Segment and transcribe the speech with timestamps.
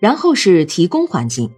[0.00, 1.50] 然后是提供环境，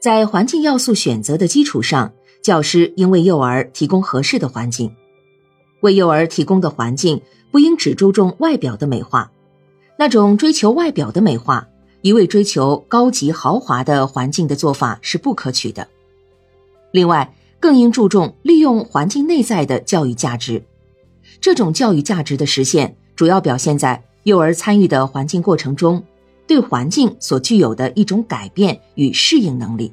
[0.00, 4.94] 在环境要素选择的基础上，教师应为幼儿提供合适的环境。
[5.80, 9.30] 为幼儿提供的环境不应只注重外表的美化，
[9.98, 11.68] 那种追求外表的美化，
[12.02, 15.88] 一味追求高级豪华的环境的做法是不可取的。
[16.92, 20.62] 另外，更应注重利用环境内在的教育价值。
[21.40, 26.02] 这种教育价值的实现，主要表现在幼儿参与的环境过程中，
[26.46, 29.92] 对环境所具有的一种改变与适应能力。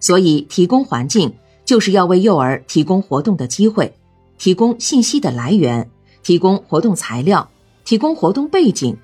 [0.00, 1.34] 所以，提供环境
[1.64, 3.92] 就是要为幼儿提供活动的机会。
[4.38, 5.90] 提供信息的来源，
[6.22, 7.50] 提供活动材料，
[7.86, 8.96] 提供活动背景，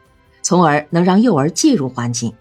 [0.42, 2.32] 从而能让幼儿介入环境。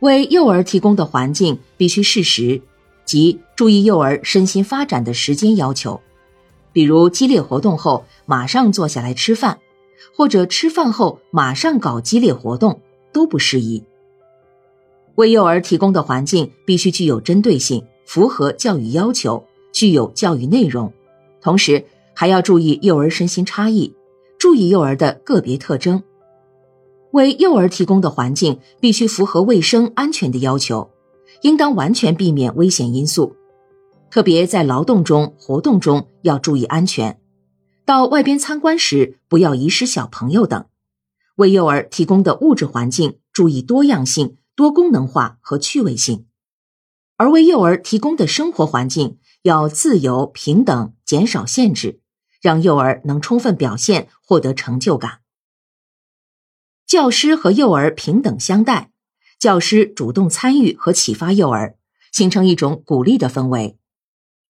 [0.00, 2.60] 为幼儿提供的环境必须适时，
[3.06, 6.00] 即注意幼儿身心发展的时间要求。
[6.70, 9.58] 比如激烈活动后马上坐下来吃饭，
[10.16, 12.80] 或者吃饭后马上搞激烈活动
[13.12, 13.84] 都不适宜。
[15.16, 20.92] 为幼儿提供的环境必须具有针对性，符合教育要求，具有教育内容。
[21.40, 23.94] 同时，还要注意幼儿身心差异，
[24.38, 26.02] 注意幼儿的个别特征。
[27.10, 30.90] 为幼儿提供的环境必须符合卫生安全的要求，
[31.42, 33.34] 应当完全避免危险因素，
[34.10, 37.18] 特别在劳动中、活动中要注意安全。
[37.88, 40.66] 到外边参观时，不要遗失小朋友等。
[41.36, 46.26] 为幼儿提供的物质环境，注意多样性、多功能化和趣味性；
[47.16, 49.16] 而为幼儿提供的生活环境。
[49.40, 52.00] 要自由、平等，减少限制，
[52.42, 55.20] 让幼儿能充分表现，获得成就感。
[56.86, 58.90] 教师和幼儿平等相待，
[59.38, 61.78] 教师主动参与和启发幼儿，
[62.12, 63.78] 形成一种鼓励的氛围，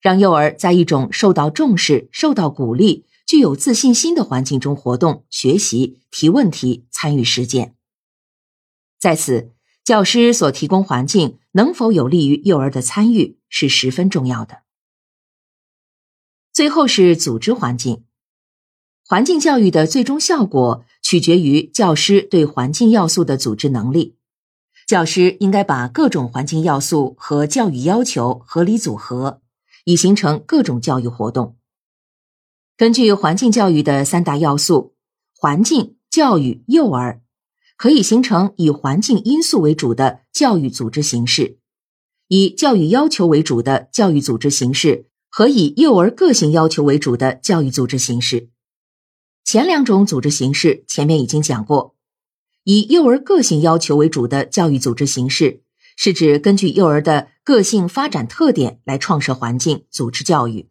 [0.00, 7.76] 让幼儿在一种受到重视、受到鼓励、具有自信心的环境中活动、学习、提问题、参与实践。
[8.98, 9.52] 在此，
[9.84, 14.62] 教师所提供环境能否有利于幼儿的参与，是十分重要的。
[16.54, 18.04] 最后是组织环境，
[19.04, 24.16] 环境教育的最终效果取决于教师对环境要素的组织能力。
[24.86, 29.42] 教师应该把各种环境要素和教育要求合理组合，
[29.84, 31.56] 以形成各种教育活动。
[32.78, 34.94] 根据环境教育的三大要素：
[35.36, 37.20] 环境、教育、幼儿，
[37.76, 41.58] 可以形成以环境因素为主的教育组织形式，
[42.28, 45.06] 以教育要求为主的教育组织形式。
[45.28, 48.48] 和以幼儿个性要求为主的教育组织形式，
[49.44, 51.96] 前两种组织形式前面已经讲过。
[52.62, 55.64] 以幼儿个性要求为主的教育组织形式，
[55.96, 60.68] 是指根据幼儿的个性发展特点来创设环境、组织教育。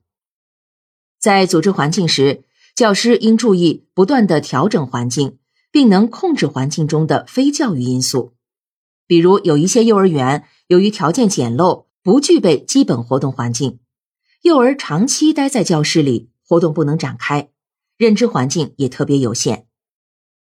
[1.27, 5.39] 在组织环境时，教师应注意不断的调整环境，
[5.71, 8.31] 并能控制环境中的非教育因素。
[9.07, 13.79] 比如，有一些幼儿园由于条件简陋，不具备基本活动环境。
[14.43, 17.49] 幼儿长期待在教室里，活动不能展开，
[17.97, 19.65] 认知环境也特别有限，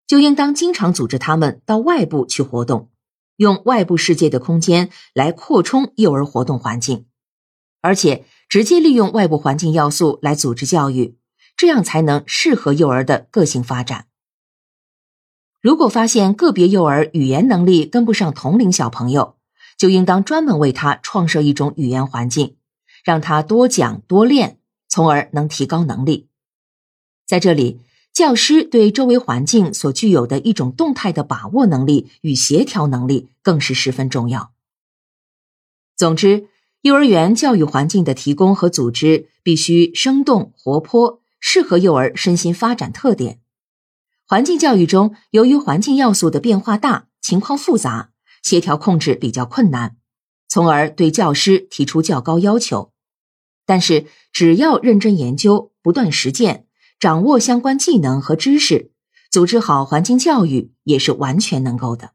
[0.07, 2.89] 就应当经常组织他们到外部去活动，
[3.35, 7.05] 用外部世界的空间来扩充幼儿活动环境，
[7.81, 11.15] 而且直接利用外部环境要素来组织教育，
[11.55, 14.07] 这样才能适合幼儿的个性发展。
[15.61, 19.35] 如果发现个别幼儿语言能力跟不上同龄小朋友，
[19.77, 22.55] 就应当专门为他创设一种语言环境。
[23.01, 26.27] 让他多讲多练，从而能提高能力。
[27.25, 27.79] 在这里，
[28.11, 34.51] 教师对周围环境所具有的一种动态的把握能力与协调能力更是十分重要。
[35.95, 36.49] 总之，
[36.81, 43.41] 幼儿园教育环境的提供和组织必须生动活泼，适合幼儿身心发展特点。
[44.25, 49.97] 环境教育中，由于环境要素的变化大、情况复杂，协调控制比较困难。
[50.47, 52.93] 从而对教师提出较高要求，
[53.65, 56.65] 但是只要认真研究、不断实践，
[56.97, 58.91] 掌握相关技能和知识，
[59.29, 62.11] 组织好环境教育也是完全能够的。